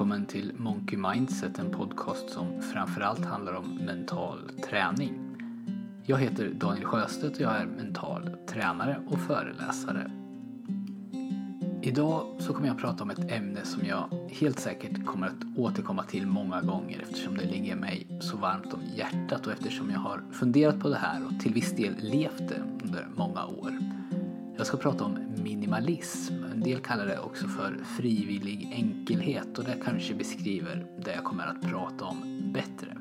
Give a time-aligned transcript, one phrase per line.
[0.00, 5.36] välkommen till Monkey Mindset, en podcast som framförallt handlar om mental träning.
[6.04, 10.10] Jag heter Daniel Sjöstedt och jag är mental tränare och föreläsare.
[11.82, 15.58] Idag så kommer jag att prata om ett ämne som jag helt säkert kommer att
[15.58, 20.00] återkomma till många gånger eftersom det ligger mig så varmt om hjärtat och eftersom jag
[20.00, 23.78] har funderat på det här och till viss del levt det under många år.
[24.56, 26.39] Jag ska prata om minimalism.
[26.60, 31.46] En del kallar det också för frivillig enkelhet och det kanske beskriver det jag kommer
[31.46, 32.96] att prata om bättre.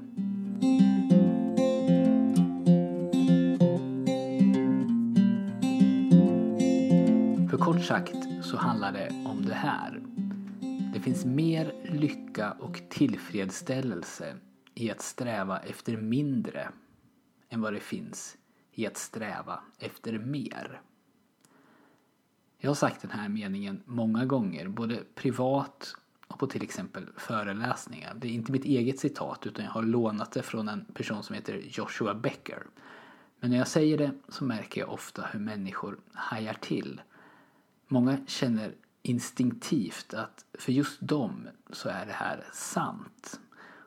[7.49, 10.01] För kort sagt så handlar det om det här.
[10.93, 14.35] Det finns mer lycka och tillfredsställelse
[14.75, 16.69] i att sträva efter mindre
[17.49, 18.37] än vad det finns
[18.73, 20.81] i att sträva efter mer.
[22.61, 25.95] Jag har sagt den här meningen många gånger, både privat
[26.27, 28.13] och på till exempel föreläsningar.
[28.15, 31.35] Det är inte mitt eget citat utan jag har lånat det från en person som
[31.35, 32.63] heter Joshua Becker.
[33.39, 37.01] Men när jag säger det så märker jag ofta hur människor hajar till.
[37.87, 43.39] Många känner instinktivt att för just dem så är det här sant.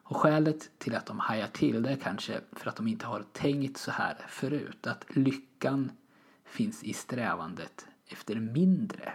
[0.04, 3.24] Och skälet till att de hajar till det är kanske för att de inte har
[3.32, 4.86] tänkt så här förut.
[4.86, 5.92] Att lyckan
[6.44, 9.12] finns i strävandet efter mindre.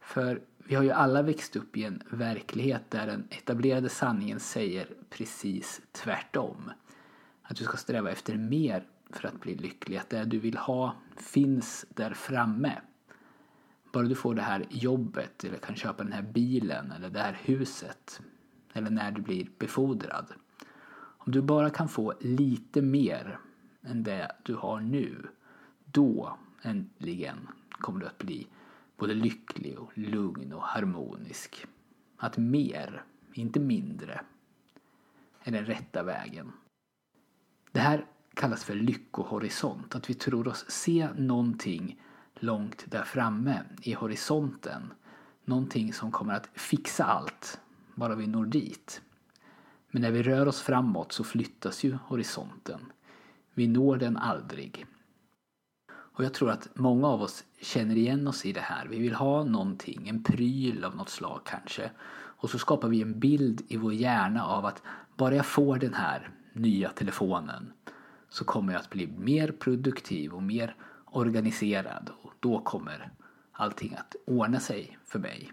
[0.00, 4.88] För vi har ju alla växt upp i en verklighet där den etablerade sanningen säger
[5.10, 6.70] precis tvärtom.
[7.42, 9.96] Att du ska sträva efter mer för att bli lycklig.
[9.96, 12.72] Att det du vill ha finns där framme.
[13.92, 17.38] Bara du får det här jobbet eller kan köpa den här bilen eller det här
[17.42, 18.20] huset.
[18.72, 20.26] Eller när du blir befordrad.
[20.94, 23.38] Om du bara kan få lite mer
[23.82, 25.28] än det du har nu.
[25.84, 28.46] Då äntligen kommer du att bli
[28.96, 31.66] både lycklig och lugn och harmonisk.
[32.16, 34.20] Att mer, inte mindre,
[35.42, 36.52] är den rätta vägen.
[37.72, 42.00] Det här kallas för lyckohorisont, att vi tror oss se någonting
[42.34, 44.92] långt där framme i horisonten.
[45.44, 47.60] Någonting som kommer att fixa allt,
[47.94, 49.02] bara vi når dit.
[49.90, 52.80] Men när vi rör oss framåt så flyttas ju horisonten.
[53.54, 54.86] Vi når den aldrig.
[56.18, 58.86] Och jag tror att många av oss känner igen oss i det här.
[58.86, 61.90] Vi vill ha någonting, en pryl av något slag kanske.
[62.10, 64.82] Och så skapar vi en bild i vår hjärna av att
[65.16, 67.72] bara jag får den här nya telefonen
[68.28, 73.12] så kommer jag att bli mer produktiv och mer organiserad och då kommer
[73.52, 75.52] allting att ordna sig för mig.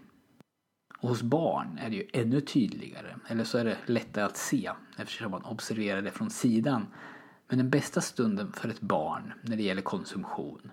[0.98, 4.70] Och hos barn är det ju ännu tydligare, eller så är det lättare att se
[4.96, 6.86] eftersom man observerar det från sidan
[7.48, 10.70] men den bästa stunden för ett barn när det gäller konsumtion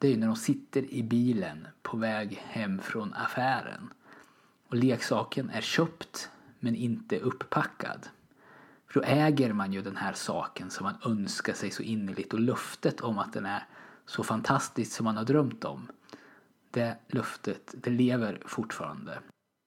[0.00, 3.90] det är ju när de sitter i bilen på väg hem från affären
[4.68, 8.08] och leksaken är köpt men inte upppackad.
[8.86, 12.40] För då äger man ju den här saken som man önskar sig så innerligt och
[12.40, 13.66] löftet om att den är
[14.06, 15.88] så fantastisk som man har drömt om.
[16.70, 19.18] Det löftet, det lever fortfarande.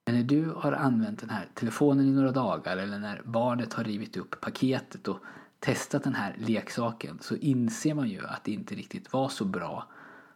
[0.06, 3.84] Men när du har använt den här telefonen i några dagar eller när barnet har
[3.84, 5.20] rivit upp paketet och
[5.64, 9.88] testat den här leksaken så inser man ju att det inte riktigt var så bra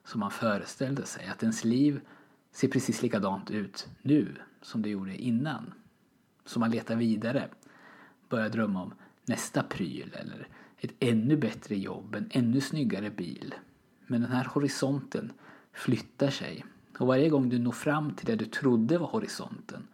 [0.04, 1.28] som man föreställde sig.
[1.28, 2.02] Att ens liv
[2.52, 5.74] ser precis likadant ut nu som det gjorde innan.
[6.46, 7.50] Så man letar vidare,
[8.30, 8.94] börjar drömma om
[9.26, 13.56] nästa pryl eller ett ännu bättre jobb, en ännu snyggare bil.
[14.08, 15.32] Men den här horisonten
[15.74, 16.66] flyttar sig
[17.00, 19.88] och varje gång du når fram till det du trodde var horisonten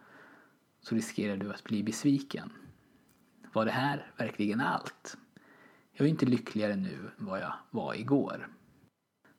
[0.80, 2.52] så riskerar du att bli besviken.
[3.52, 5.16] Var det här verkligen allt?
[5.96, 8.48] Jag är inte lyckligare nu än vad jag var igår.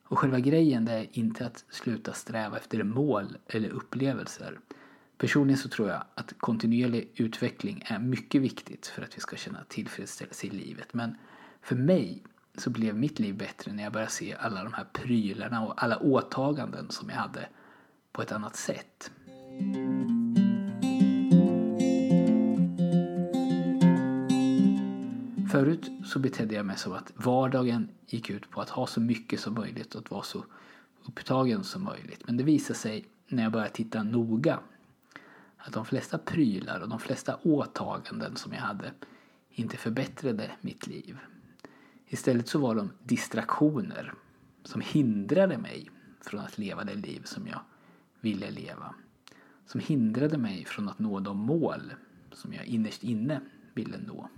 [0.08, 4.58] Och själva grejen det är inte att sluta sträva efter mål eller upplevelser.
[5.18, 9.64] Personligen så tror jag att kontinuerlig utveckling är mycket viktigt för att vi ska känna
[9.68, 10.94] tillfredsställelse i livet.
[10.94, 11.16] Men
[11.62, 12.22] för mig
[12.54, 15.98] så blev mitt liv bättre när jag började se alla de här prylarna och alla
[15.98, 17.48] åtaganden som jag hade
[18.12, 19.10] på ett annat sätt.
[25.56, 29.40] Förut så betedde jag mig som att vardagen gick ut på att ha så mycket
[29.40, 30.44] som möjligt och att vara så
[31.04, 32.22] upptagen som möjligt.
[32.26, 34.58] Men det visade sig när jag började titta noga
[35.56, 38.92] att de flesta prylar och de flesta åtaganden som jag hade
[39.50, 41.18] inte förbättrade mitt liv.
[42.06, 44.14] Istället så var de distraktioner
[44.64, 47.60] som hindrade mig från att leva det liv som jag
[48.20, 48.94] ville leva.
[49.66, 51.92] Som hindrade mig från att nå de mål
[52.32, 53.40] som jag innerst inne
[53.74, 54.28] ville nå.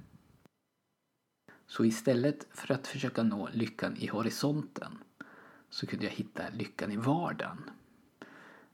[1.69, 4.99] Så istället för att försöka nå lyckan i horisonten
[5.71, 7.71] så kunde jag hitta lyckan i vardagen.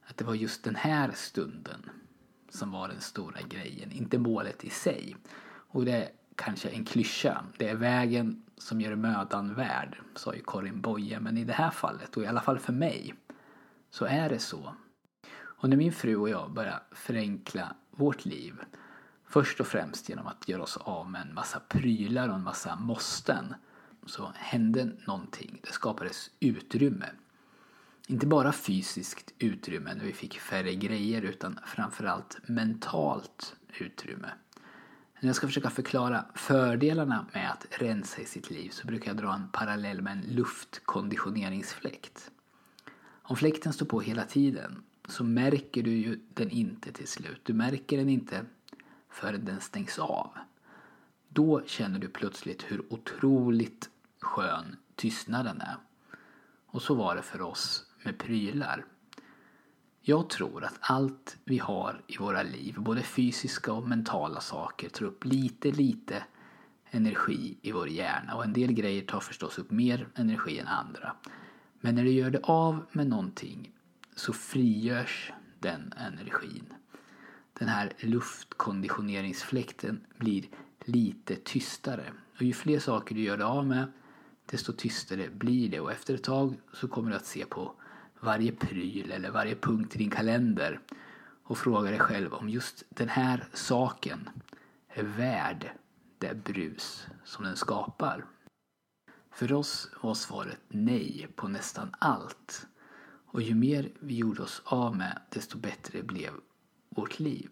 [0.06, 1.91] Att det var just den här stunden
[2.49, 5.17] som var den stora grejen, inte målet i sig.
[5.46, 7.44] Och det är kanske en klyscha.
[7.58, 11.20] Det är vägen som gör mödan värd, sa ju Karin Boye.
[11.20, 13.14] Men i det här fallet, och i alla fall för mig,
[13.91, 14.75] så är det så.
[15.37, 18.55] Och när min fru och jag började förenkla vårt liv,
[19.34, 22.76] först och främst genom att göra oss av med en massa prylar och en massa
[22.76, 23.54] måsten,
[24.06, 25.60] så hände någonting.
[25.62, 27.06] Det skapades utrymme.
[28.06, 34.28] Inte bara fysiskt utrymme när vi fick färre grejer utan framförallt mentalt utrymme.
[35.20, 39.16] När jag ska försöka förklara fördelarna med att rensa i sitt liv så brukar jag
[39.16, 42.31] dra en parallell med en luftkonditioneringsfläkt.
[43.22, 47.40] Om fläkten står på hela tiden så märker du ju den inte till slut.
[47.44, 48.44] Du märker den inte
[49.14, 50.31] förrän den stängs av.
[51.28, 53.90] Då känner du plötsligt hur otroligt
[54.20, 55.76] skön tystnaden är.
[56.66, 58.84] Och så var det för oss med prylar.
[60.00, 65.05] Jag tror att allt vi har i våra liv, både fysiska och mentala saker, tar
[65.05, 66.25] upp lite, lite
[66.90, 68.34] energi i vår hjärna.
[68.34, 71.17] Och en del grejer tar förstås upp mer energi än andra.
[71.81, 73.72] Men när du gör det av med någonting
[74.17, 76.75] så frigörs den energin.
[77.59, 80.45] Den här luftkonditioneringsfläkten blir
[80.85, 82.12] lite tystare.
[82.37, 83.93] Och ju fler saker du gör dig av med,
[84.47, 85.81] desto tystare blir det.
[85.81, 87.73] Och efter ett tag så kommer du att se på
[88.21, 90.81] varje pryl eller varje punkt i din kalender
[91.45, 94.29] och fråga dig själv om just den här saken
[94.89, 95.71] är värd
[96.19, 98.25] det brus som den skapar.
[99.31, 102.67] För oss var svaret nej på nästan allt.
[103.27, 106.33] Och ju mer vi gjorde oss av med desto bättre blev
[106.94, 107.50] vårt liv.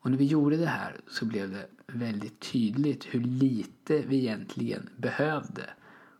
[0.00, 4.88] Och när vi gjorde det här så blev det väldigt tydligt hur lite vi egentligen
[4.96, 5.70] behövde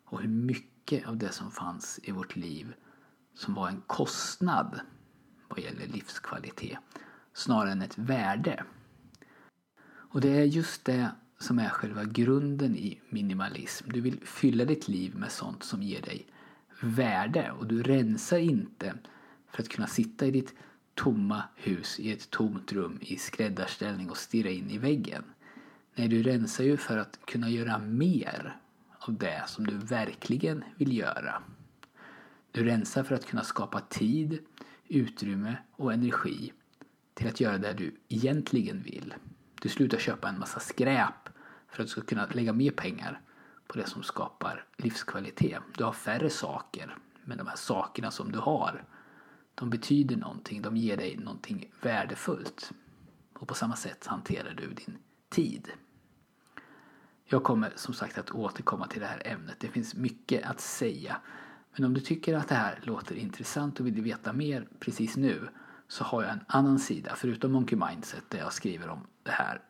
[0.05, 2.75] och hur mycket av det som fanns i vårt liv
[3.35, 4.81] som var en kostnad
[5.49, 6.79] vad gäller livskvalitet
[7.33, 8.65] snarare än ett värde.
[9.85, 13.91] Och det är just det som är själva grunden i minimalism.
[13.91, 16.27] Du vill fylla ditt liv med sånt som ger dig
[16.81, 18.95] värde och du rensar inte
[19.51, 20.55] för att kunna sitta i ditt
[20.95, 25.25] tomma hus i ett tomt rum i skräddarställning och stirra in i väggen.
[25.95, 28.57] Nej, du rensar ju för att kunna göra mer
[28.99, 31.43] av det som du verkligen vill göra.
[32.53, 34.39] Du rensar för att kunna skapa tid,
[34.89, 36.53] utrymme och energi
[37.15, 39.15] till att göra det du egentligen vill.
[39.63, 41.29] Du slutar köpa en massa skräp
[41.69, 43.21] för att du ska kunna lägga mer pengar
[43.67, 45.63] på det som skapar livskvalitet.
[45.77, 48.85] Du har färre saker, men de här sakerna som du har,
[49.63, 52.73] de betyder någonting, de ger dig någonting värdefullt.
[53.33, 54.99] Och på samma sätt hanterar du din
[55.29, 55.69] tid.
[57.25, 59.57] Jag kommer som sagt att återkomma till det här ämnet.
[59.61, 61.17] Det finns mycket att säga
[61.77, 65.49] men om du tycker att det här låter intressant och vill veta mer precis nu
[65.89, 69.61] så har jag en annan sida förutom Monkey Mindset där jag skriver om det här.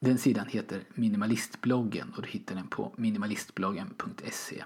[0.00, 4.64] Den sidan heter Minimalistbloggen och du hittar den på minimalistbloggen.se.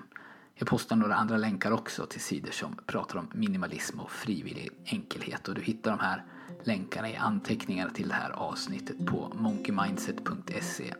[0.58, 5.48] Jag postar några andra länkar också till sidor som pratar om minimalism och frivillig enkelhet
[5.48, 6.24] och du hittar de här
[6.64, 10.94] länkarna i anteckningarna till det här avsnittet på monkeymindset.se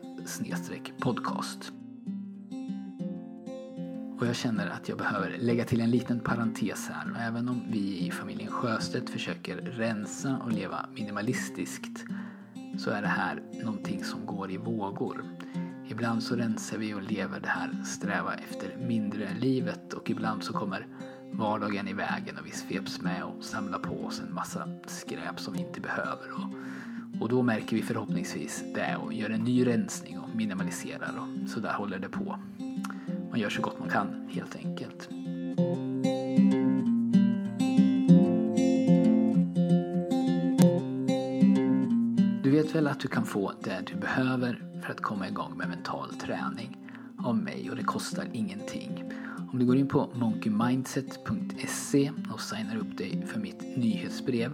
[0.99, 1.71] podcast.
[4.19, 7.11] Och jag känner att jag behöver lägga till en liten parentes här.
[7.11, 12.05] Och även om vi i familjen Sjöstedt försöker rensa och leva minimalistiskt
[12.77, 15.36] så är det här någonting som går i vågor.
[15.89, 20.53] Ibland så rensar vi och lever det här sträva efter mindre livet och ibland så
[20.53, 20.87] kommer
[21.31, 25.53] vardagen i vägen och vi sveps med och samlar på oss en massa skräp som
[25.53, 26.31] vi inte behöver.
[26.33, 31.49] Och, och då märker vi förhoppningsvis det och gör en ny rensning och minimaliserar och
[31.49, 32.39] så där håller det på
[33.37, 35.09] man gör så gott man kan helt enkelt.
[42.43, 45.69] Du vet väl att du kan få det du behöver för att komma igång med
[45.69, 46.77] mental träning
[47.17, 49.13] av mig och det kostar ingenting.
[49.51, 54.53] Om du går in på monkeymindset.se och signar upp dig för mitt nyhetsbrev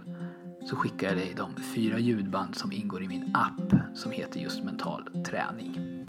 [0.66, 4.64] så skickar jag dig de fyra ljudband som ingår i min app som heter just
[4.64, 6.04] mental träning.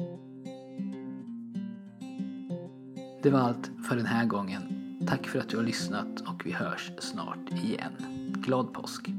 [3.24, 4.62] Det var allt för den här gången.
[5.08, 7.92] Tack för att du har lyssnat och vi hörs snart igen.
[8.46, 9.15] Glad påsk!